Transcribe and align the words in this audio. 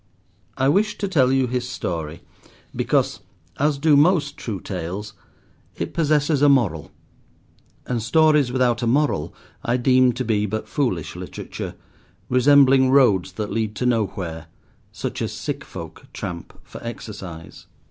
I 0.57 0.67
wish 0.67 0.97
to 0.97 1.07
tell 1.07 1.31
you 1.31 1.45
his 1.45 1.69
story, 1.69 2.23
because, 2.75 3.19
as 3.59 3.77
do 3.77 3.95
most 3.95 4.35
true 4.35 4.59
tales, 4.59 5.13
it 5.75 5.93
possesses 5.93 6.41
a 6.41 6.49
moral, 6.49 6.89
and 7.85 8.01
stories 8.01 8.51
without 8.51 8.81
a 8.81 8.87
moral 8.87 9.31
I 9.63 9.77
deem 9.77 10.11
to 10.13 10.25
be 10.25 10.47
but 10.47 10.67
foolish 10.67 11.15
literature, 11.15 11.75
resembling 12.29 12.89
roads 12.89 13.33
that 13.33 13.51
lead 13.51 13.75
to 13.75 13.85
nowhere, 13.85 14.47
such 14.91 15.21
as 15.21 15.33
sick 15.33 15.63
folk 15.63 16.07
tramp 16.13 16.57
for 16.63 16.83
exercise. 16.83 17.67